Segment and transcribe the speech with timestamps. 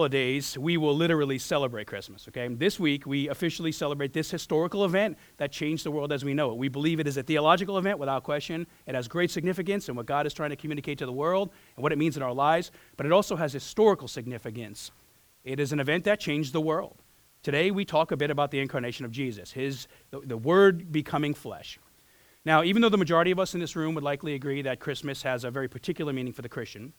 [0.00, 2.46] holidays, we will literally celebrate Christmas, okay?
[2.46, 6.52] This week, we officially celebrate this historical event that changed the world as we know
[6.52, 6.56] it.
[6.56, 8.64] We believe it is a theological event without question.
[8.86, 11.82] It has great significance in what God is trying to communicate to the world and
[11.82, 14.92] what it means in our lives, but it also has historical significance.
[15.42, 17.02] It is an event that changed the world.
[17.42, 21.34] Today, we talk a bit about the incarnation of Jesus, his, the, the Word becoming
[21.34, 21.76] flesh.
[22.44, 25.22] Now, even though the majority of us in this room would likely agree that Christmas
[25.24, 26.92] has a very particular meaning for the Christian,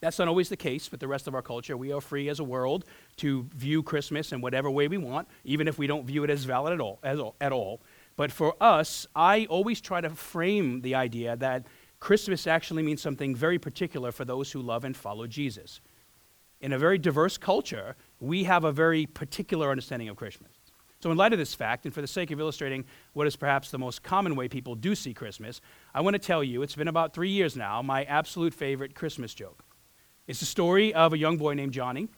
[0.00, 1.76] that's not always the case with the rest of our culture.
[1.76, 2.84] We are free as a world
[3.16, 6.44] to view Christmas in whatever way we want, even if we don't view it as
[6.44, 6.98] valid at all.
[7.02, 7.80] As, at all.
[8.16, 11.66] But for us, I always try to frame the idea that
[12.00, 15.80] Christmas actually means something very particular for those who love and follow Jesus.
[16.60, 20.50] In a very diverse culture, we have a very particular understanding of Christmas.
[21.00, 23.70] So, in light of this fact, and for the sake of illustrating what is perhaps
[23.70, 25.60] the most common way people do see Christmas,
[25.94, 29.34] I want to tell you it's been about three years now, my absolute favorite Christmas
[29.34, 29.65] joke.
[30.26, 32.08] It's the story of a young boy named Johnny.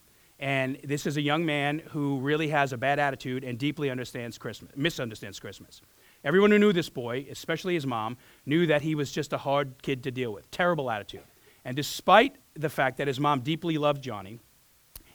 [0.40, 4.38] And this is a young man who really has a bad attitude and deeply understands
[4.38, 5.82] Christmas, misunderstands Christmas.
[6.24, 9.82] Everyone who knew this boy, especially his mom, knew that he was just a hard
[9.82, 11.24] kid to deal with, terrible attitude.
[11.64, 14.38] And despite the fact that his mom deeply loved Johnny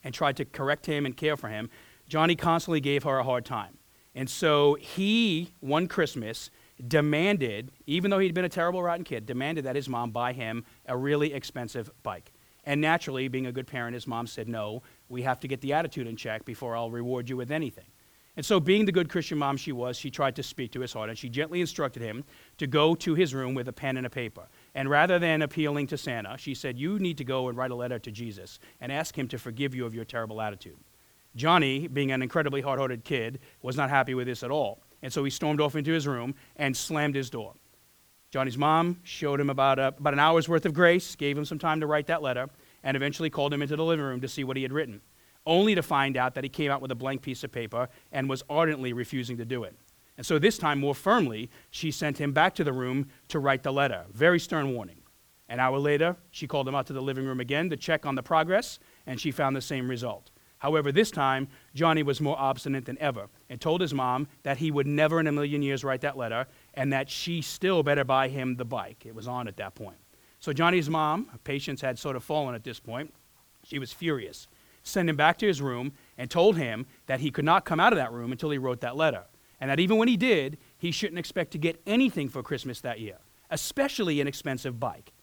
[0.04, 1.70] and tried to correct him and care for him,
[2.08, 3.78] Johnny constantly gave her a hard time.
[4.14, 6.52] And so he, one Christmas,
[6.86, 10.66] demanded, even though he'd been a terrible, rotten kid, demanded that his mom buy him
[10.86, 12.33] a really expensive bike.
[12.66, 15.74] And naturally, being a good parent, his mom said, No, we have to get the
[15.74, 17.86] attitude in check before I'll reward you with anything.
[18.36, 20.94] And so, being the good Christian mom she was, she tried to speak to his
[20.94, 22.24] heart, and she gently instructed him
[22.58, 24.48] to go to his room with a pen and a paper.
[24.74, 27.76] And rather than appealing to Santa, she said, You need to go and write a
[27.76, 30.78] letter to Jesus and ask him to forgive you of your terrible attitude.
[31.36, 34.82] Johnny, being an incredibly hard hearted kid, was not happy with this at all.
[35.04, 37.54] And so he stormed off into his room and slammed his door.
[38.34, 41.60] Johnny's mom showed him about, a, about an hour's worth of grace, gave him some
[41.60, 42.50] time to write that letter,
[42.84, 45.02] and eventually called him into the living room to see what he had written,
[45.46, 48.28] only to find out that he came out with a blank piece of paper and
[48.28, 49.76] was ardently refusing to do it.
[50.18, 53.62] And so this time, more firmly, she sent him back to the room to write
[53.62, 54.06] the letter.
[54.12, 55.04] Very stern warning.
[55.48, 58.16] An hour later, she called him out to the living room again to check on
[58.16, 60.32] the progress, and she found the same result.
[60.64, 64.72] However, this time, Johnny was more obstinate than ever and told his mom that he
[64.72, 68.28] would never in a million years write that letter and that she still better buy
[68.28, 69.06] him the bike.
[69.06, 69.98] It was on at that point.
[70.40, 73.14] So Johnny's mom, patience had sort of fallen at this point.
[73.64, 74.48] She was furious,
[74.84, 77.94] sent him back to his room and told him that he could not come out
[77.94, 79.24] of that room until he wrote that letter.
[79.62, 83.00] And that even when he did, he shouldn't expect to get anything for Christmas that
[83.00, 83.20] year,
[83.50, 85.14] especially an expensive bike.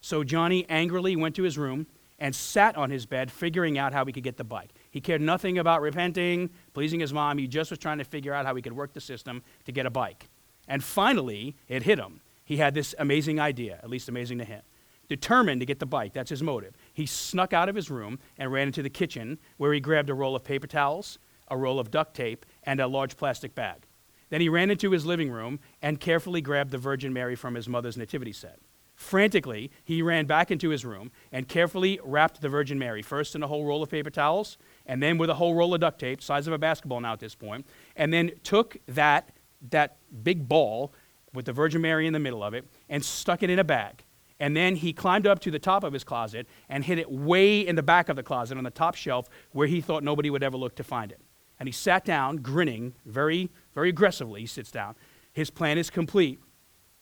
[0.00, 1.86] So Johnny angrily went to his room
[2.18, 4.70] and sat on his bed figuring out how he could get the bike.
[4.90, 7.38] He cared nothing about repenting, pleasing his mom.
[7.38, 9.86] He just was trying to figure out how he could work the system to get
[9.86, 10.28] a bike.
[10.68, 12.20] And finally, it hit him.
[12.44, 14.62] He had this amazing idea, at least amazing to him.
[15.08, 16.74] Determined to get the bike, that's his motive.
[16.92, 20.14] He snuck out of his room and ran into the kitchen where he grabbed a
[20.14, 21.18] roll of paper towels,
[21.48, 23.86] a roll of duct tape, and a large plastic bag.
[24.30, 27.68] Then he ran into his living room and carefully grabbed the Virgin Mary from his
[27.68, 28.58] mother's nativity set.
[28.96, 33.42] Frantically, he ran back into his room and carefully wrapped the Virgin Mary, first in
[33.42, 34.56] a whole roll of paper towels,
[34.86, 37.20] and then with a whole roll of duct tape, size of a basketball now at
[37.20, 39.30] this point, and then took that,
[39.70, 40.92] that big ball
[41.32, 44.04] with the Virgin Mary in the middle of it and stuck it in a bag.
[44.38, 47.60] And then he climbed up to the top of his closet and hid it way
[47.60, 50.42] in the back of the closet on the top shelf where he thought nobody would
[50.42, 51.20] ever look to find it.
[51.58, 54.40] And he sat down, grinning very, very aggressively.
[54.40, 54.94] He sits down.
[55.32, 56.40] His plan is complete.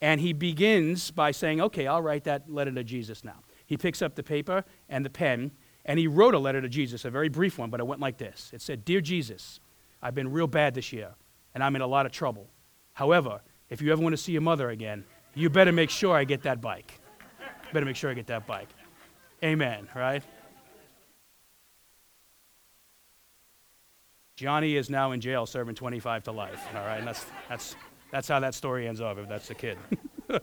[0.01, 3.41] And he begins by saying, Okay, I'll write that letter to Jesus now.
[3.67, 5.53] He picks up the paper and the pen,
[5.85, 8.19] and he wrote a letter to Jesus, a very brief one, but it went like
[8.19, 9.61] this It said, Dear Jesus,
[10.03, 11.15] I've been real bad this year,
[11.55, 12.49] and I'm in a lot of trouble.
[12.95, 16.25] However, if you ever want to see your mother again, you better make sure I
[16.25, 17.01] get that bike.
[17.73, 18.69] Better make sure I get that bike.
[19.43, 20.23] Amen, right?
[24.37, 26.99] Johnny is now in jail serving 25 to life, all right?
[26.99, 27.77] And that's, that's,
[28.11, 29.79] that's how that story ends up, if that's the kid.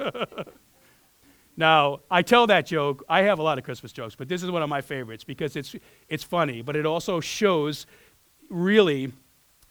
[1.58, 3.04] now, I tell that joke.
[3.10, 5.56] I have a lot of Christmas jokes, but this is one of my favorites because
[5.56, 5.76] it's,
[6.08, 7.86] it's funny, but it also shows
[8.50, 9.12] really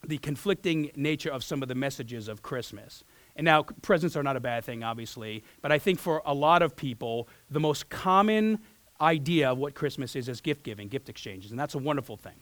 [0.07, 3.05] the conflicting nature of some of the messages of Christmas.
[3.37, 6.63] And now, presents are not a bad thing, obviously, but I think for a lot
[6.63, 8.61] of people, the most common
[9.01, 12.35] idea of what Christmas is is gift giving, gift exchanges, and that's a wonderful thing.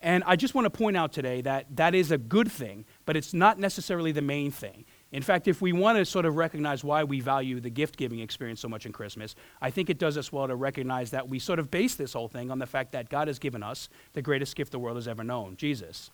[0.00, 3.16] And I just want to point out today that that is a good thing, but
[3.16, 4.84] it's not necessarily the main thing.
[5.10, 8.20] In fact, if we want to sort of recognize why we value the gift giving
[8.20, 11.40] experience so much in Christmas, I think it does us well to recognize that we
[11.40, 14.22] sort of base this whole thing on the fact that God has given us the
[14.22, 16.10] greatest gift the world has ever known Jesus.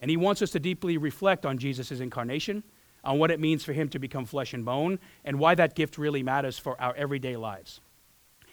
[0.00, 2.62] And He wants us to deeply reflect on Jesus' incarnation,
[3.04, 5.98] on what it means for Him to become flesh and bone, and why that gift
[5.98, 7.80] really matters for our everyday lives.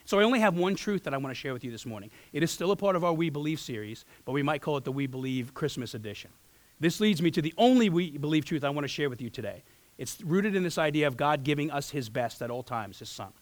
[0.04, 2.10] So I only have one truth that I want to share with you this morning.
[2.32, 4.84] It is still a part of our We Believe series, but we might call it
[4.84, 6.30] the We Believe Christmas edition.
[6.78, 9.30] This leads me to the only We Believe truth I want to share with you
[9.30, 9.64] today.
[9.98, 13.08] It's rooted in this idea of God giving us his best at all times, his
[13.08, 13.32] son.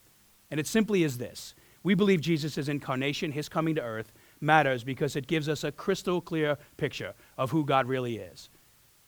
[0.51, 4.13] And it simply is this we believe Jesus' incarnation, his coming to earth,
[4.45, 8.51] matters because it gives us a crystal clear picture of who God really is.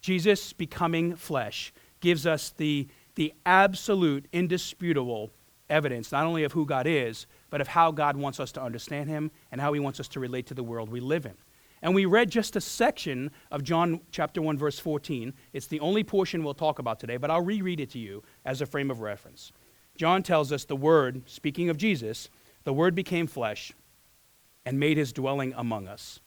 [0.00, 5.31] Jesus becoming flesh gives us the, the absolute, indisputable
[5.69, 9.09] evidence, not only of who God is, but of how God wants us to understand
[9.09, 11.35] him and how he wants us to relate to the world we live in.
[11.83, 15.35] And we read just a section of John chapter 1 verse 14.
[15.53, 18.61] It's the only portion we'll talk about today, but I'll reread it to you as
[18.61, 19.53] a frame of reference.
[19.97, 22.29] John tells us the word, speaking of Jesus,
[22.65, 23.73] the word became flesh
[24.67, 26.21] and made his dwelling among us.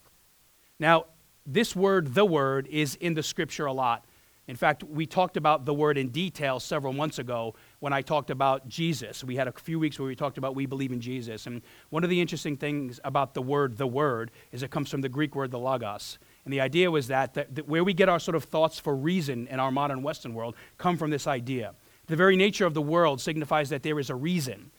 [0.80, 1.04] Now,
[1.46, 4.04] this word, the word, is in the scripture a lot.
[4.48, 8.30] In fact, we talked about the word in detail several months ago when I talked
[8.30, 9.22] about Jesus.
[9.22, 11.46] We had a few weeks where we talked about we believe in Jesus.
[11.46, 15.02] And one of the interesting things about the word, the word, is it comes from
[15.02, 16.18] the Greek word, the logos.
[16.44, 18.96] And the idea was that, that, that where we get our sort of thoughts for
[18.96, 21.74] reason in our modern Western world come from this idea.
[22.06, 24.72] The very nature of the world signifies that there is a reason.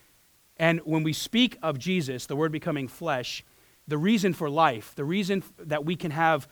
[0.57, 3.45] And when we speak of Jesus, the word becoming flesh,
[3.87, 6.47] the reason for life, the reason that we can have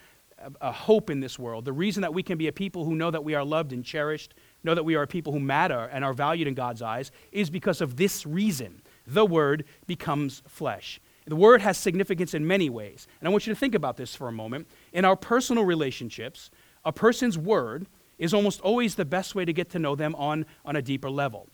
[0.61, 3.11] a hope in this world, the reason that we can be a people who know
[3.11, 4.33] that we are loved and cherished,
[4.63, 7.49] know that we are a people who matter and are valued in God's eyes, is
[7.49, 8.81] because of this reason.
[9.05, 10.99] The Word becomes flesh.
[11.25, 13.07] The Word has significance in many ways.
[13.19, 14.67] And I want you to think about this for a moment.
[14.93, 16.49] In our personal relationships,
[16.85, 17.87] a person's Word
[18.17, 21.09] is almost always the best way to get to know them on, on a deeper
[21.09, 21.47] level.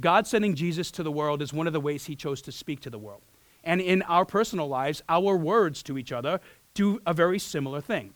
[0.00, 2.80] God sending Jesus to the world is one of the ways He chose to speak
[2.80, 3.22] to the world.
[3.64, 6.40] And in our personal lives, our words to each other
[6.74, 8.14] do a very similar thing.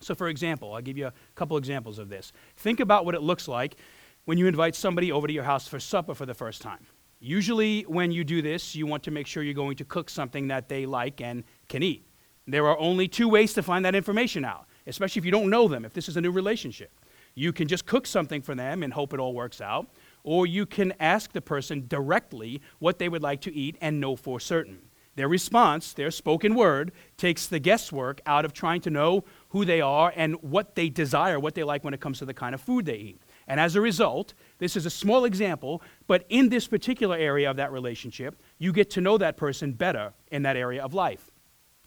[0.00, 2.32] So, for example, I'll give you a couple examples of this.
[2.56, 3.76] Think about what it looks like
[4.24, 6.86] when you invite somebody over to your house for supper for the first time.
[7.18, 10.48] Usually, when you do this, you want to make sure you're going to cook something
[10.48, 12.06] that they like and can eat.
[12.46, 15.66] There are only two ways to find that information out, especially if you don't know
[15.66, 16.92] them, if this is a new relationship.
[17.34, 19.88] You can just cook something for them and hope it all works out,
[20.24, 24.14] or you can ask the person directly what they would like to eat and know
[24.14, 24.78] for certain.
[25.16, 29.80] Their response, their spoken word, takes the guesswork out of trying to know who they
[29.80, 32.60] are and what they desire, what they like when it comes to the kind of
[32.60, 33.22] food they eat.
[33.48, 37.56] And as a result, this is a small example, but in this particular area of
[37.56, 41.30] that relationship, you get to know that person better in that area of life.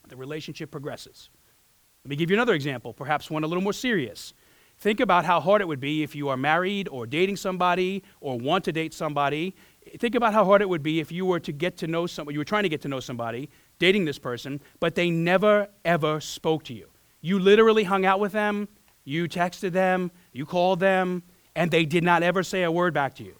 [0.07, 1.29] The relationship progresses.
[2.03, 4.33] Let me give you another example, perhaps one a little more serious.
[4.79, 8.39] Think about how hard it would be if you are married or dating somebody or
[8.39, 9.53] want to date somebody
[9.97, 12.33] think about how hard it would be if you were to get to know somebody,
[12.33, 13.49] you were trying to get to know somebody,
[13.79, 16.87] dating this person, but they never, ever spoke to you.
[17.21, 18.67] You literally hung out with them,
[19.03, 21.23] you texted them, you called them,
[21.55, 23.35] and they did not ever say a word back to you.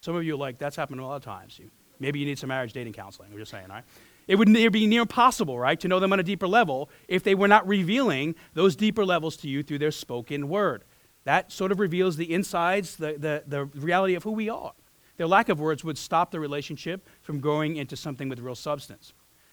[0.00, 1.58] Some of you are like, that's happened a lot of times.
[1.58, 3.30] You, maybe you need some marriage dating counseling.
[3.32, 3.84] I'm just saying, right?
[4.28, 7.34] It would be near impossible, right, to know them on a deeper level if they
[7.34, 10.84] were not revealing those deeper levels to you through their spoken word.
[11.24, 14.72] That sort of reveals the insides, the, the, the reality of who we are.
[15.20, 19.12] Their lack of words would stop the relationship from growing into something with real substance.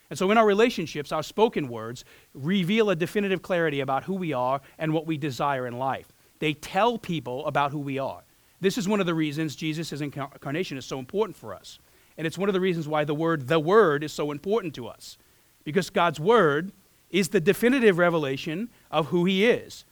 [0.09, 4.31] And so, in our relationships, our spoken words reveal a definitive clarity about who we
[4.31, 6.13] are and what we desire in life.
[6.39, 8.23] They tell people about who we are.
[8.61, 11.79] This is one of the reasons Jesus' incarnation is so important for us.
[12.17, 14.87] And it's one of the reasons why the word, the word, is so important to
[14.87, 15.17] us.
[15.65, 16.71] Because God's word
[17.09, 19.83] is the definitive revelation of who he is.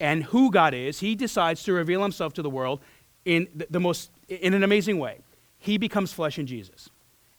[0.00, 2.80] And who God is, he decides to reveal himself to the world
[3.28, 5.18] in the most in an amazing way.
[5.58, 6.88] He becomes flesh in Jesus.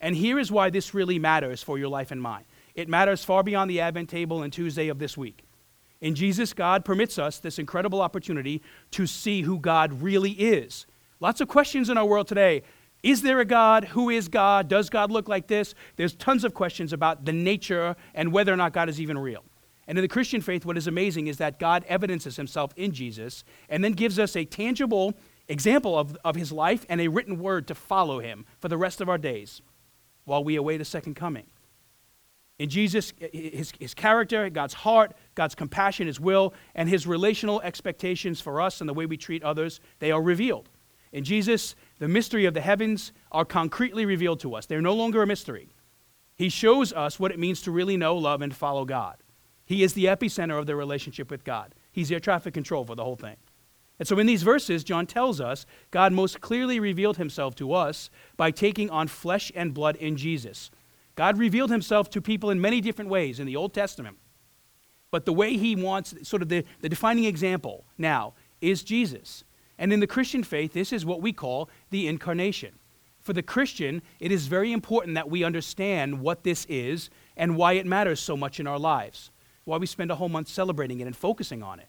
[0.00, 2.44] And here is why this really matters for your life and mine.
[2.74, 5.44] It matters far beyond the Advent table and Tuesday of this week.
[6.00, 10.86] In Jesus, God permits us this incredible opportunity to see who God really is.
[11.18, 12.62] Lots of questions in our world today.
[13.02, 13.84] Is there a God?
[13.86, 14.68] Who is God?
[14.68, 15.74] Does God look like this?
[15.96, 19.42] There's tons of questions about the nature and whether or not God is even real.
[19.86, 23.42] And in the Christian faith, what is amazing is that God evidences himself in Jesus
[23.68, 25.14] and then gives us a tangible
[25.50, 29.00] example of, of his life and a written word to follow him for the rest
[29.00, 29.60] of our days
[30.24, 31.46] while we await a second coming.
[32.58, 38.40] In Jesus, his, his character, God's heart, God's compassion, his will, and his relational expectations
[38.40, 40.68] for us and the way we treat others, they are revealed.
[41.12, 44.66] In Jesus, the mystery of the heavens are concretely revealed to us.
[44.66, 45.70] They're no longer a mystery.
[46.36, 49.16] He shows us what it means to really know, love, and follow God.
[49.64, 51.74] He is the epicenter of the relationship with God.
[51.92, 53.36] He's air traffic control for the whole thing.
[54.00, 58.08] And so in these verses, John tells us God most clearly revealed himself to us
[58.38, 60.70] by taking on flesh and blood in Jesus.
[61.16, 64.16] God revealed himself to people in many different ways in the Old Testament.
[65.10, 69.44] But the way he wants, sort of the, the defining example now, is Jesus.
[69.78, 72.76] And in the Christian faith, this is what we call the incarnation.
[73.20, 77.74] For the Christian, it is very important that we understand what this is and why
[77.74, 79.30] it matters so much in our lives,
[79.64, 81.88] why we spend a whole month celebrating it and focusing on it.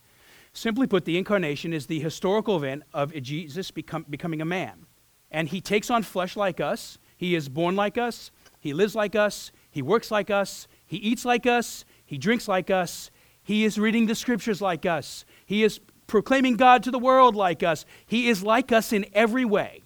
[0.54, 4.86] Simply put, the incarnation is the historical event of Jesus become, becoming a man.
[5.30, 9.16] And he takes on flesh like us, he is born like us, he lives like
[9.16, 13.12] us, he works like us, he eats like us, he drinks like us,
[13.44, 15.80] he is reading the scriptures like us, he is
[16.12, 17.86] proclaiming God to the world like us.
[18.06, 19.82] He is like us in every way,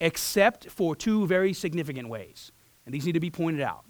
[0.00, 2.50] except for two very significant ways.
[2.86, 3.84] And these need to be pointed out.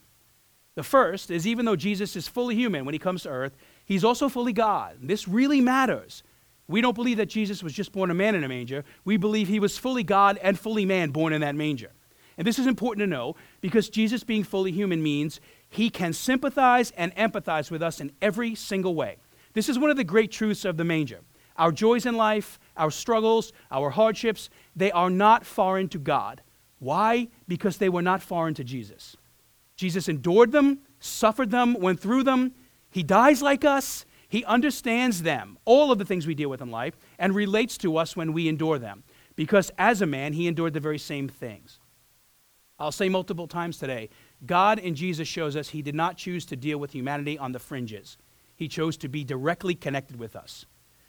[0.75, 3.57] The first is even though Jesus is fully human when he comes to earth,
[3.91, 4.99] he's also fully God.
[5.03, 6.23] This really matters.
[6.69, 8.85] We don't believe that Jesus was just born a man in a manger.
[9.05, 11.91] We believe he was fully God and fully man born in that manger.
[12.39, 16.93] And this is important to know because Jesus being fully human means he can sympathize
[16.93, 19.17] and empathize with us in every single way.
[19.53, 21.21] This is one of the great truths of the manger.
[21.57, 26.41] Our joys in life, our struggles, our hardships, they are not foreign to God.
[26.79, 27.29] Why?
[27.49, 29.17] Because they were not foreign to Jesus.
[29.77, 32.55] Jesus endured them, suffered them, went through them.
[32.91, 34.05] He dies like us.
[34.29, 37.97] He understands them, all of the things we deal with in life, and relates to
[37.97, 39.03] us when we endure them.
[39.35, 41.81] Because as a man, he endured the very same things.
[42.79, 44.09] I'll say multiple times today
[44.47, 47.59] God in Jesus shows us he did not choose to deal with humanity on the
[47.59, 48.17] fringes,
[48.57, 50.65] he chose to be directly connected with us.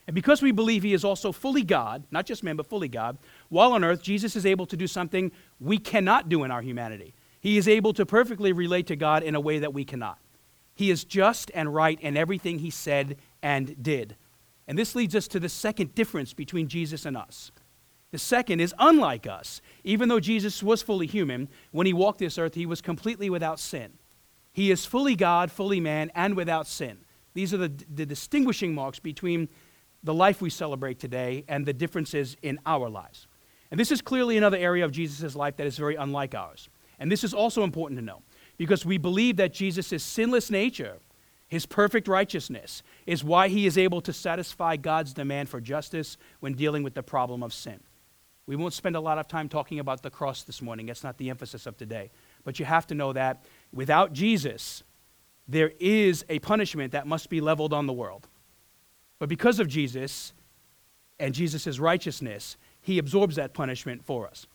[0.08, 3.18] And because we believe he is also fully God, not just man, but fully God,
[3.50, 7.14] while on earth, Jesus is able to do something we cannot do in our humanity.
[7.40, 10.18] He is able to perfectly relate to God in a way that we cannot.
[10.74, 14.16] He is just and right in everything he said and did.
[14.68, 17.52] And this leads us to the second difference between Jesus and us.
[18.12, 19.62] The second is unlike us.
[19.84, 23.60] Even though Jesus was fully human, when he walked this earth, he was completely without
[23.60, 23.94] sin.
[24.54, 27.00] He is fully God, fully man, and without sin.
[27.34, 29.48] These are the, the distinguishing marks between
[30.04, 33.28] the life we celebrate today and the differences in our lives.
[33.70, 36.70] And this is clearly another area of Jesus' life that is very unlike ours.
[37.00, 38.22] And this is also important to know
[38.62, 41.00] because we believe that Jesus' sinless nature,
[41.48, 46.54] his perfect righteousness, is why he is able to satisfy God's demand for justice when
[46.54, 47.80] dealing with the problem of sin.
[48.46, 50.86] We won't spend a lot of time talking about the cross this morning.
[50.86, 52.12] That's not the emphasis of today.
[52.44, 54.84] But you have to know that without Jesus,
[55.48, 58.28] there is a punishment that must be leveled on the world.
[59.18, 60.34] But because of Jesus
[61.20, 64.46] and Jesus' righteousness, he absorbs that punishment for us.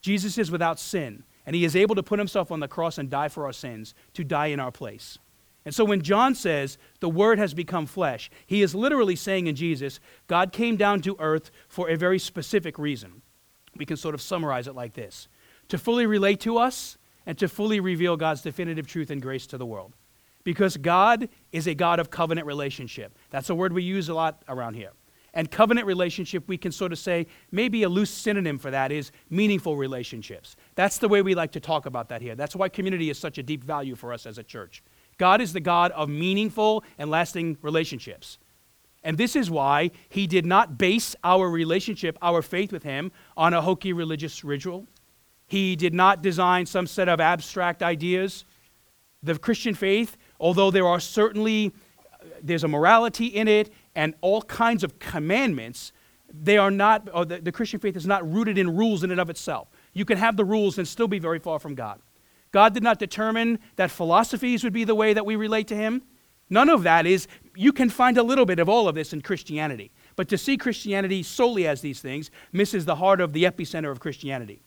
[0.00, 3.10] Jesus is without sin, and he is able to put himself on the cross and
[3.10, 5.18] die for our sins, to die in our place.
[5.64, 9.54] And so when John says the Word has become flesh, he is literally saying in
[9.54, 13.22] Jesus, God came down to earth for a very specific reason.
[13.76, 15.28] We can sort of summarize it like this
[15.68, 19.58] to fully relate to us and to fully reveal God's definitive truth and grace to
[19.58, 19.94] the world
[20.44, 23.16] because God is a God of covenant relationship.
[23.30, 24.90] That's a word we use a lot around here.
[25.34, 29.12] And covenant relationship, we can sort of say, maybe a loose synonym for that is
[29.30, 30.56] meaningful relationships.
[30.74, 32.34] That's the way we like to talk about that here.
[32.34, 34.82] That's why community is such a deep value for us as a church.
[35.16, 38.38] God is the God of meaningful and lasting relationships.
[39.04, 43.54] And this is why he did not base our relationship, our faith with him, on
[43.54, 44.86] a hokey religious ritual.
[45.46, 48.44] He did not design some set of abstract ideas.
[49.22, 51.72] The Christian faith although there are certainly
[52.42, 55.92] there's a morality in it and all kinds of commandments
[56.34, 59.28] they are not the, the christian faith is not rooted in rules in and of
[59.28, 59.68] itself.
[59.92, 62.00] You can have the rules and still be very far from god.
[62.52, 66.02] God did not determine that philosophies would be the way that we relate to him.
[66.48, 69.20] None of that is you can find a little bit of all of this in
[69.20, 73.90] christianity but to see christianity solely as these things misses the heart of the epicenter
[73.90, 74.62] of christianity.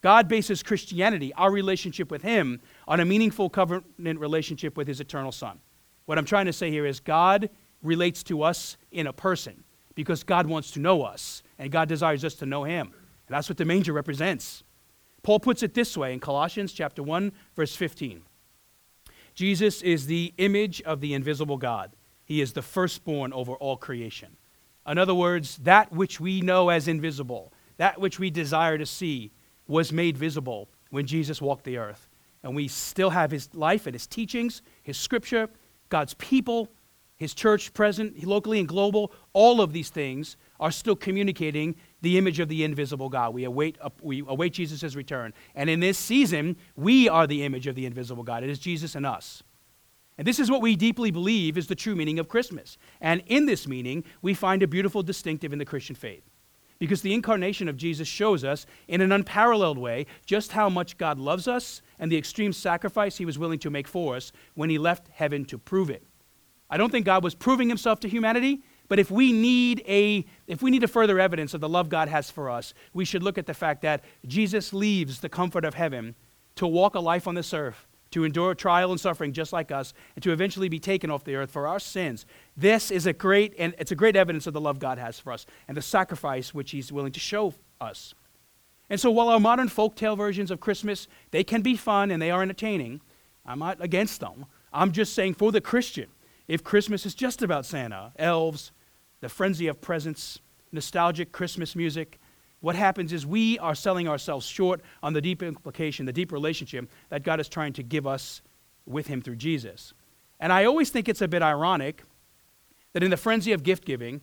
[0.00, 5.32] God bases Christianity, our relationship with Him, on a meaningful covenant relationship with His eternal
[5.32, 5.58] Son.
[6.08, 7.50] What I'm trying to say here is God
[7.82, 9.62] relates to us in a person
[9.94, 12.86] because God wants to know us and God desires us to know Him.
[12.86, 14.64] And that's what the manger represents.
[15.22, 18.22] Paul puts it this way in Colossians chapter 1 verse 15.
[19.34, 21.92] Jesus is the image of the invisible God.
[22.24, 24.38] He is the firstborn over all creation.
[24.86, 29.30] In other words, that which we know as invisible, that which we desire to see,
[29.66, 32.08] was made visible when Jesus walked the earth.
[32.42, 35.50] And we still have his life and his teachings, his scripture,
[35.88, 36.68] God's people,
[37.16, 39.12] his church present locally and global.
[39.32, 43.34] All of these things are still communicating the image of the invisible God.
[43.34, 45.34] We await, we await Jesus' return.
[45.54, 48.44] And in this season, we are the image of the invisible God.
[48.44, 49.42] It is Jesus and us.
[50.16, 52.76] And this is what we deeply believe is the true meaning of Christmas.
[53.00, 56.24] And in this meaning, we find a beautiful distinctive in the Christian faith
[56.78, 61.18] because the incarnation of Jesus shows us in an unparalleled way just how much God
[61.18, 64.78] loves us and the extreme sacrifice he was willing to make for us when he
[64.78, 66.04] left heaven to prove it.
[66.70, 70.62] I don't think God was proving himself to humanity, But if we need a if
[70.62, 73.38] we need a further evidence of the love God has for us, we should look
[73.38, 76.14] at the fact that Jesus leaves the comfort of heaven
[76.56, 79.92] to walk a life on this earth, to endure trial and suffering just like us,
[80.16, 82.24] and to eventually be taken off the earth for our sins.
[82.56, 85.32] This is a great and it's a great evidence of the love God has for
[85.32, 88.14] us and the sacrifice which he's willing to show us.
[88.90, 92.30] And so while our modern folktale versions of Christmas, they can be fun and they
[92.30, 93.00] are entertaining,
[93.44, 94.46] I'm not against them.
[94.72, 96.06] I'm just saying for the Christian,
[96.46, 98.72] if Christmas is just about Santa, elves,
[99.20, 100.40] the frenzy of presents,
[100.72, 102.18] nostalgic Christmas music,
[102.60, 106.90] what happens is we are selling ourselves short on the deep implication, the deep relationship
[107.08, 108.42] that God is trying to give us
[108.84, 109.92] with Him through Jesus.
[110.40, 112.02] And I always think it's a bit ironic
[112.94, 114.22] that in the frenzy of gift giving,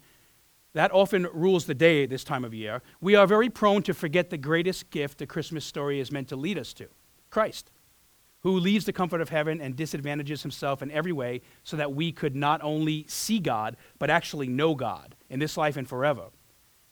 [0.76, 4.30] that often rules the day this time of year, we are very prone to forget
[4.30, 6.88] the greatest gift the Christmas story is meant to lead us to
[7.30, 7.72] Christ
[8.46, 12.12] who leaves the comfort of heaven and disadvantages himself in every way so that we
[12.12, 16.26] could not only see God, but actually know God in this life and forever.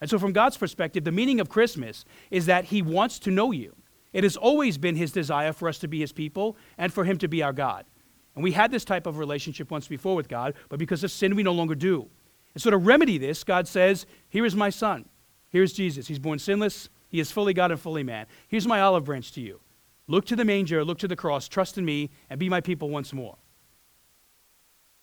[0.01, 3.51] And so, from God's perspective, the meaning of Christmas is that he wants to know
[3.51, 3.75] you.
[4.13, 7.19] It has always been his desire for us to be his people and for him
[7.19, 7.85] to be our God.
[8.33, 11.35] And we had this type of relationship once before with God, but because of sin,
[11.35, 12.09] we no longer do.
[12.53, 15.05] And so, to remedy this, God says, Here is my son.
[15.49, 16.07] Here's Jesus.
[16.07, 16.89] He's born sinless.
[17.09, 18.25] He is fully God and fully man.
[18.47, 19.59] Here's my olive branch to you.
[20.07, 22.89] Look to the manger, look to the cross, trust in me, and be my people
[22.89, 23.37] once more.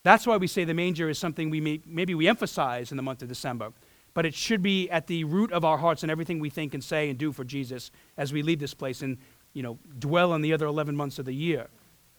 [0.02, 3.02] That's why we say the manger is something we may, maybe we emphasize in the
[3.02, 3.72] month of December,
[4.14, 6.82] but it should be at the root of our hearts and everything we think and
[6.82, 9.18] say and do for Jesus as we leave this place and
[9.52, 11.68] you know dwell in the other 11 months of the year.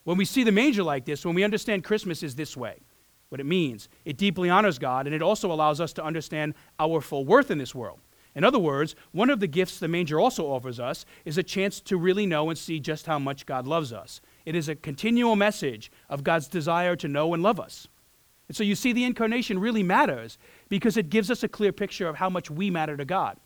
[0.04, 2.80] When we see the manger like this, when we understand Christmas is this way,
[3.32, 7.00] what it means, it deeply honors God and it also allows us to understand our
[7.00, 8.00] full worth in this world.
[8.36, 11.80] In other words, one of the gifts the manger also offers us is a chance
[11.82, 14.20] to really know and see just how much God loves us.
[14.46, 17.88] It is a continual message of God's desire to know and love us.
[18.50, 22.10] And so you see, the incarnation really matters because it gives us a clear picture
[22.10, 23.38] of how much we matter to God.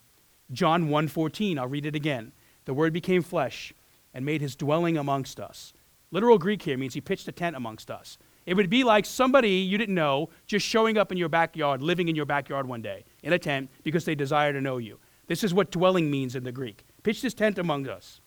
[0.51, 2.31] John 1:14, I'll read it again.
[2.65, 3.71] The word became flesh
[4.15, 5.73] and made his dwelling amongst us.
[6.09, 8.17] Literal Greek here means he pitched a tent amongst us.
[8.45, 12.07] It would be like somebody you didn't know just showing up in your backyard, living
[12.07, 14.99] in your backyard one day in a tent because they desire to know you.
[15.27, 16.85] This is what dwelling means in the Greek.
[17.03, 18.21] Pitch this tent among us.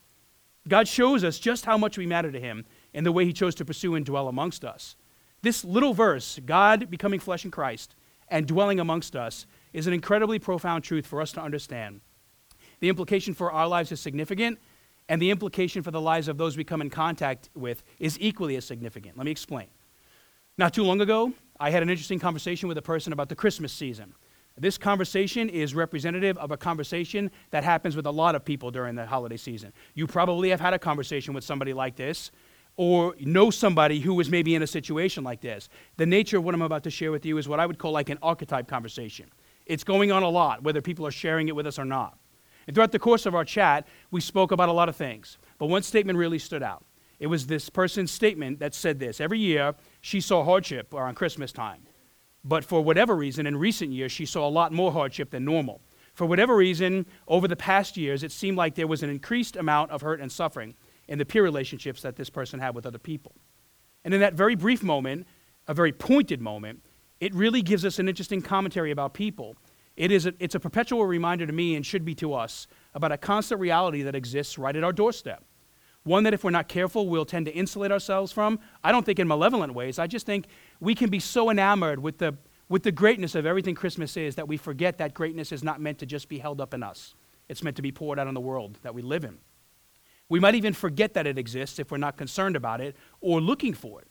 [0.67, 3.55] God shows us just how much we matter to him in the way he chose
[3.57, 4.97] to pursue and dwell amongst us.
[5.43, 7.95] This little verse, God becoming flesh in Christ
[8.29, 12.01] and dwelling amongst us, is an incredibly profound truth for us to understand.
[12.81, 14.59] The implication for our lives is significant,
[15.09, 18.57] and the implication for the lives of those we come in contact with is equally
[18.57, 19.17] as significant.
[19.17, 19.69] Let me explain.
[20.59, 23.73] Not too long ago, I had an interesting conversation with a person about the Christmas
[23.73, 24.13] season.
[24.57, 28.97] This conversation is representative of a conversation that happens with a lot of people during
[28.97, 29.73] the holiday season.
[29.95, 32.33] You probably have had a conversation with somebody like this
[32.77, 35.69] or know somebody who was maybe in a situation like this.
[35.97, 37.93] The nature of what I'm about to share with you is what I would call
[37.93, 39.31] like an archetype conversation.
[39.65, 42.19] It's going on a lot, whether people are sharing it with us or not.
[42.67, 45.39] And throughout the course of our chat, we spoke about a lot of things.
[45.59, 46.85] But one statement really stood out.
[47.21, 51.53] It was this person's statement that said this Every year, she saw hardship around Christmas
[51.53, 51.83] time.
[52.45, 55.81] But for whatever reason, in recent years, she saw a lot more hardship than normal.
[56.15, 59.91] For whatever reason, over the past years, it seemed like there was an increased amount
[59.91, 60.75] of hurt and suffering
[61.07, 63.35] in the peer relationships that this person had with other people.
[64.05, 65.27] And in that very brief moment,
[65.67, 66.85] a very pointed moment,
[67.21, 69.57] it really gives us an interesting commentary about people.
[69.97, 73.13] It is a, it's a perpetual reminder to me and should be to us about
[73.13, 75.45] a constant reality that exists right at our doorstep
[76.09, 78.59] one that if we're not careful, we'll tend to insulate ourselves from.
[78.83, 79.99] I don't think in malevolent ways.
[79.99, 80.47] I just think
[80.81, 82.37] we can be so enamored with the,
[82.69, 85.99] with the greatness of everything Christmas is that we forget that greatness is not meant
[85.99, 87.15] to just be held up in us.
[87.49, 89.39] It's meant to be poured out on the world that we live in.
[90.29, 93.73] We might even forget that it exists if we're not concerned about it or looking
[93.73, 94.09] for it.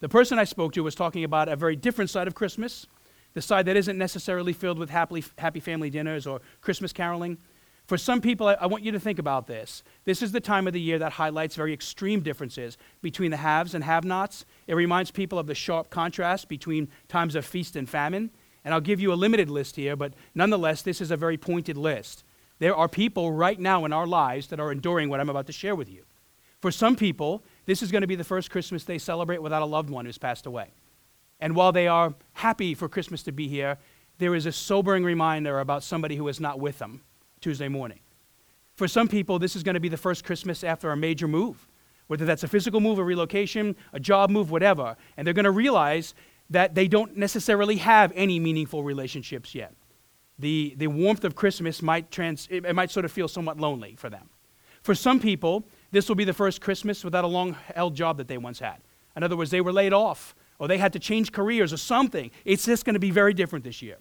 [0.00, 2.86] The person I spoke to was talking about a very different side of Christmas,
[3.32, 7.38] the side that isn't necessarily filled with happy, happy family dinners or Christmas caroling.
[7.86, 9.82] For some people, I, I want you to think about this.
[10.04, 13.74] This is the time of the year that highlights very extreme differences between the haves
[13.74, 14.46] and have nots.
[14.66, 18.30] It reminds people of the sharp contrast between times of feast and famine.
[18.64, 21.76] And I'll give you a limited list here, but nonetheless, this is a very pointed
[21.76, 22.24] list.
[22.58, 25.52] There are people right now in our lives that are enduring what I'm about to
[25.52, 26.04] share with you.
[26.62, 29.66] For some people, this is going to be the first Christmas they celebrate without a
[29.66, 30.68] loved one who's passed away.
[31.40, 33.76] And while they are happy for Christmas to be here,
[34.16, 37.02] there is a sobering reminder about somebody who is not with them
[37.44, 38.00] Tuesday morning.
[38.74, 41.68] For some people, this is going to be the first Christmas after a major move,
[42.06, 44.96] whether that's a physical move, a relocation, a job move, whatever.
[45.18, 46.14] And they're going to realize
[46.48, 49.74] that they don't necessarily have any meaningful relationships yet.
[50.38, 54.08] The, the warmth of Christmas might, trans, it might sort of feel somewhat lonely for
[54.08, 54.30] them.
[54.82, 58.26] For some people, this will be the first Christmas without a long held job that
[58.26, 58.78] they once had.
[59.16, 62.30] In other words, they were laid off or they had to change careers or something.
[62.46, 63.98] It's just going to be very different this year.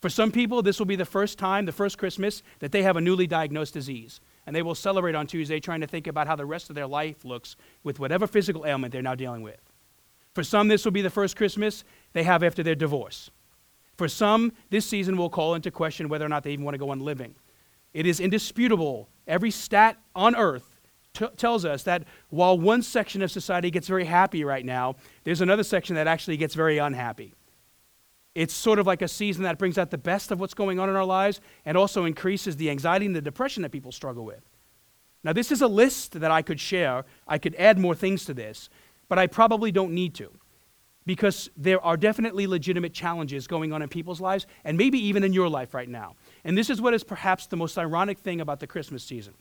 [0.00, 2.96] For some people, this will be the first time, the first Christmas, that they have
[2.96, 4.20] a newly diagnosed disease.
[4.46, 6.86] And they will celebrate on Tuesday trying to think about how the rest of their
[6.86, 9.60] life looks with whatever physical ailment they're now dealing with.
[10.34, 13.30] For some, this will be the first Christmas they have after their divorce.
[13.96, 16.78] For some, this season will call into question whether or not they even want to
[16.78, 17.34] go on living.
[17.92, 19.08] It is indisputable.
[19.26, 20.78] Every stat on earth
[21.12, 25.40] t- tells us that while one section of society gets very happy right now, there's
[25.40, 27.34] another section that actually gets very unhappy.
[28.34, 30.88] It's sort of like a season that brings out the best of what's going on
[30.88, 34.48] in our lives and also increases the anxiety and the depression that people struggle with.
[35.24, 37.04] Now, this is a list that I could share.
[37.26, 38.68] I could add more things to this,
[39.08, 40.30] but I probably don't need to
[41.08, 45.32] because there are definitely legitimate challenges going on in people's lives and maybe even in
[45.32, 46.14] your life right now.
[46.44, 49.32] And this is what is perhaps the most ironic thing about the Christmas season.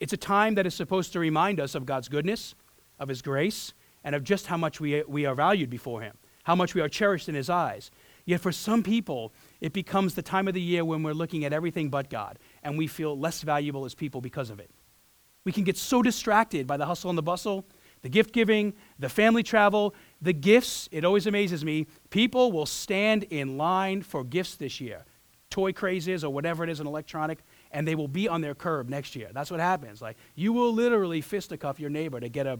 [0.00, 2.56] It's a time that is supposed to remind us of God's goodness,
[2.98, 3.72] of His grace,
[4.02, 6.88] and of just how much we, we are valued before Him, how much we are
[6.88, 7.90] cherished in His eyes.
[8.24, 11.52] Yet for some people, it becomes the time of the year when we're looking at
[11.52, 14.70] everything but God, and we feel less valuable as people because of it.
[15.44, 17.66] We can get so distracted by the hustle and the bustle
[18.02, 20.88] the gift giving, the family travel, the gifts.
[20.92, 21.86] It always amazes me.
[22.10, 25.04] People will stand in line for gifts this year,
[25.50, 27.38] toy crazes or whatever it is, an electronic,
[27.70, 29.30] and they will be on their curb next year.
[29.32, 30.02] That's what happens.
[30.02, 32.58] Like you will literally fisticuff your neighbor to get a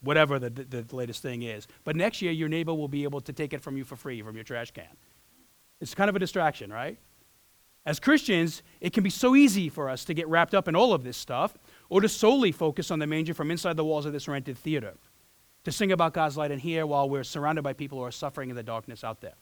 [0.00, 1.66] whatever the, the, the latest thing is.
[1.84, 4.22] But next year, your neighbor will be able to take it from you for free
[4.22, 4.96] from your trash can.
[5.80, 6.98] It's kind of a distraction, right?
[7.86, 10.92] As Christians, it can be so easy for us to get wrapped up in all
[10.92, 11.56] of this stuff
[11.88, 14.94] or to solely focus on the manger from inside the walls of this rented theater,
[15.64, 18.50] to sing about God's light in here while we're surrounded by people who are suffering
[18.50, 19.34] in the darkness out there.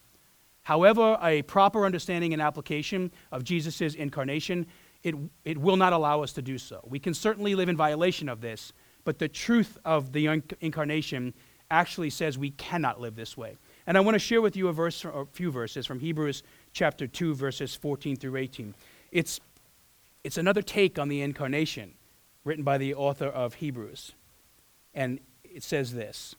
[0.62, 4.66] However, a proper understanding and application of Jesus' incarnation,
[5.02, 5.14] it,
[5.44, 6.80] it will not allow us to do so.
[6.84, 8.72] We can certainly live in violation of this,
[9.06, 10.26] but the truth of the
[10.60, 11.32] incarnation
[11.70, 13.56] actually says we cannot live this way.
[13.86, 16.42] And I want to share with you a verse, or a few verses from Hebrews
[16.72, 18.74] chapter 2, verses 14 through 18.
[19.12, 19.40] It's,
[20.24, 21.94] it's another take on the incarnation
[22.44, 24.12] written by the author of Hebrews.
[24.92, 26.34] And it says this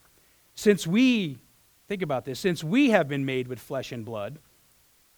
[0.54, 1.38] Since we,
[1.88, 4.40] think about this, since we have been made with flesh and blood,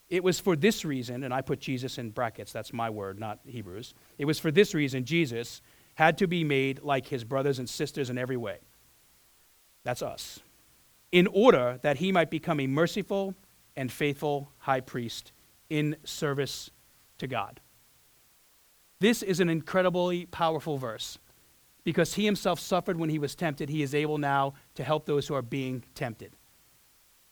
[0.08, 3.40] it was for this reason, and I put Jesus in brackets, that's my word, not
[3.48, 3.96] Hebrews.
[4.20, 5.64] It was for this reason Jesus
[6.00, 8.58] had to be made like his brothers and sisters in every way.
[9.84, 10.40] That's us.
[11.12, 13.36] In order that he might become a merciful
[13.76, 15.34] and faithful high priest
[15.70, 16.72] in service
[17.18, 17.60] to God.
[19.02, 21.18] This is an incredibly powerful verse
[21.84, 23.68] because he himself suffered when he was tempted.
[23.68, 26.32] He is able now to help those who are being tempted.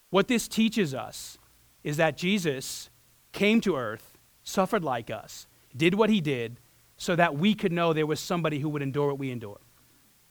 [0.10, 1.38] What this teaches us
[1.86, 2.90] is that Jesus
[3.32, 6.60] came to earth, suffered like us, did what he did,
[6.98, 9.60] so that we could know there was somebody who would endure what we endure,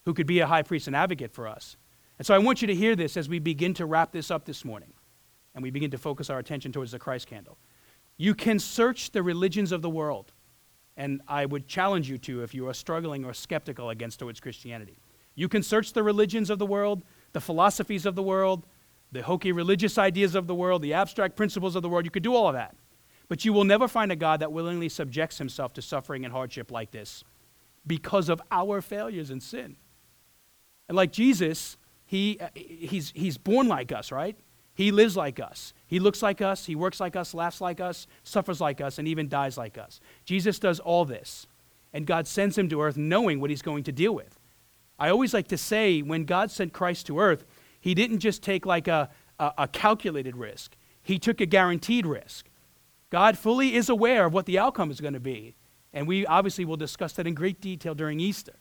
[0.05, 1.77] who could be a high priest and advocate for us.
[2.19, 4.45] And so I want you to hear this as we begin to wrap this up
[4.45, 4.93] this morning
[5.55, 7.59] and we begin to focus our attention towards the Christ candle.
[8.17, 10.33] You can search the religions of the world
[10.97, 14.99] and I would challenge you to if you are struggling or skeptical against towards Christianity.
[15.35, 18.67] You can search the religions of the world, the philosophies of the world,
[19.13, 22.07] the hokey religious ideas of the world, the abstract principles of the world.
[22.07, 22.75] You could do all of that.
[23.29, 26.71] But you will never find a God that willingly subjects himself to suffering and hardship
[26.71, 27.25] like this
[27.87, 29.77] because of our failures and sin.
[30.89, 34.37] And like Jesus, he, uh, he's, he's born like us, right?
[34.75, 35.73] He lives like us.
[35.87, 36.67] He looks like us.
[36.67, 40.01] He works like us, laughs like us, suffers like us, and even dies like us.
[40.25, 41.47] Jesus does all this.
[41.93, 44.39] And God sends him to earth knowing what he's going to deal with.
[44.99, 47.45] I always like to say when God sent Christ to earth,
[47.81, 49.09] he didn't just take like a,
[49.39, 52.47] a, a calculated risk, he took a guaranteed risk.
[53.11, 55.55] God fully is aware of what the outcome is going to be.
[55.93, 58.55] And we obviously will discuss that in great detail during Easter.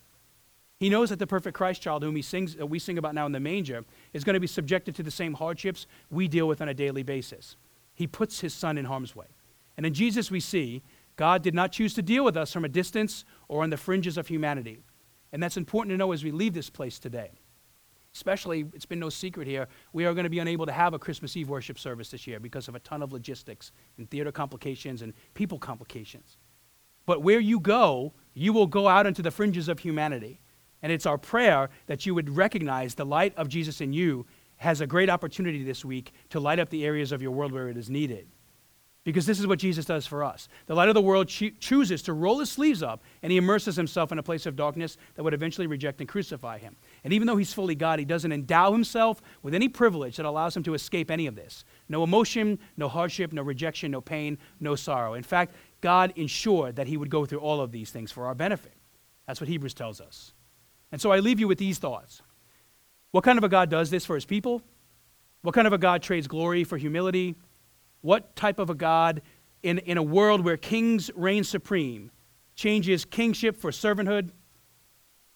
[0.79, 3.25] He knows that the perfect Christ child, whom he sings, uh, we sing about now
[3.25, 6.61] in the manger, is going to be subjected to the same hardships we deal with
[6.61, 7.55] on a daily basis.
[7.93, 9.27] He puts his son in harm's way.
[9.77, 10.83] And in Jesus, we see
[11.15, 14.17] God did not choose to deal with us from a distance or on the fringes
[14.17, 14.79] of humanity.
[15.31, 17.31] And that's important to know as we leave this place today.
[18.15, 20.99] Especially, it's been no secret here, we are going to be unable to have a
[20.99, 25.01] Christmas Eve worship service this year because of a ton of logistics and theater complications
[25.01, 26.37] and people complications.
[27.05, 30.39] But where you go, you will go out into the fringes of humanity.
[30.81, 34.25] And it's our prayer that you would recognize the light of Jesus in you
[34.57, 37.67] has a great opportunity this week to light up the areas of your world where
[37.67, 38.27] it is needed.
[39.05, 40.49] Because this is what Jesus does for us.
[40.65, 43.75] The light of the world cho- chooses to roll his sleeves up and he immerses
[43.75, 46.75] himself in a place of darkness that would eventually reject and crucify him.
[47.05, 50.57] And even though he's fully God, he doesn't endow himself with any privilege that allows
[50.57, 51.63] him to escape any of this.
[51.87, 55.13] No emotion, no hardship, no rejection, no pain, no sorrow.
[55.13, 58.33] In fact, God ensured that he would go through all of these things for our
[58.33, 58.73] benefit.
[59.27, 60.33] That's what Hebrews tells us.
[60.91, 62.23] And so I leave you with these thoughts.
[63.11, 64.63] What kind of a God does this for his people?
[65.43, 67.35] What kind of a God trades glory for humility?
[68.01, 69.21] What type of a God,
[69.61, 72.09] in, in a world where kings reign supreme,
[72.55, 74.31] changes kingship for servanthood?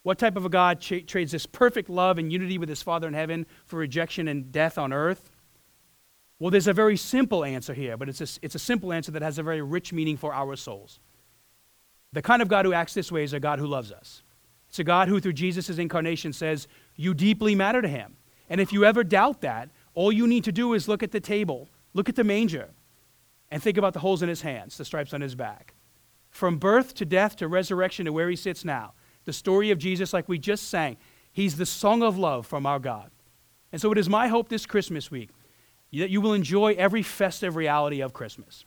[0.10, 3.08] What type of a God tra- trades this perfect love and unity with his Father
[3.08, 5.30] in heaven for rejection and death on earth?
[6.40, 9.22] Well, there's a very simple answer here, but it's a, it's a simple answer that
[9.22, 11.00] has a very rich meaning for our souls.
[12.12, 14.24] The kind of God who acts this way is a God who loves us.
[14.68, 18.18] It's a God who, through Jesus' incarnation, says, You deeply matter to him.
[18.50, 21.20] And if you ever doubt that, all you need to do is look at the
[21.20, 22.72] table, look at the manger,
[23.52, 25.76] and think about the holes in his hands, the stripes on his back.
[26.32, 28.94] From birth to death to resurrection to where he sits now,
[29.30, 30.98] the story of Jesus, like we just sang,
[31.32, 33.12] he's the song of love from our God.
[33.72, 35.30] And so it is my hope this Christmas week
[35.94, 38.66] that you will enjoy every festive reality of Christmas,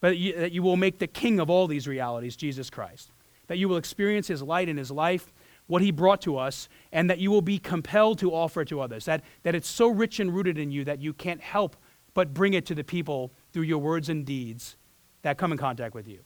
[0.00, 3.12] but you, that you will make the king of all these realities, Jesus Christ,
[3.46, 5.32] that you will experience his light in his life,
[5.68, 9.04] what he brought to us, and that you will be compelled to offer to others,
[9.04, 11.76] that, that it's so rich and rooted in you that you can't help
[12.14, 14.74] but bring it to the people through your words and deeds
[15.22, 16.18] that come in contact with you.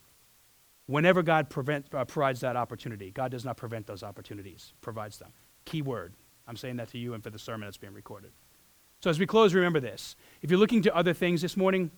[0.89, 5.31] Whenever God prevent, uh, provides that opportunity, God does not prevent those opportunities, provides them.
[5.67, 6.15] Key word.
[6.47, 8.33] I'm saying that to you and for the sermon that's being recorded.
[9.01, 10.17] So as we close, remember this.
[10.41, 11.91] If you're looking to other things this morning,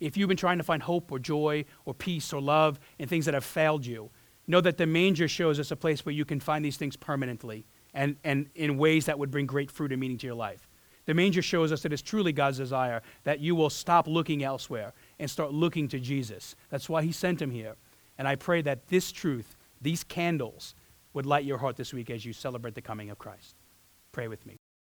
[0.00, 3.26] if you've been trying to find hope or joy or peace or love in things
[3.26, 4.10] that have failed you,
[4.48, 7.64] know that the manger shows us a place where you can find these things permanently
[7.94, 10.68] and, and in ways that would bring great fruit and meaning to your life.
[11.06, 14.94] The manger shows us that it's truly God's desire that you will stop looking elsewhere
[15.20, 16.56] and start looking to Jesus.
[16.70, 17.76] That's why he sent him here.
[18.20, 20.74] And I pray that this truth, these candles,
[21.14, 23.56] would light your heart this week as you celebrate the coming of Christ.
[24.12, 24.59] Pray with me.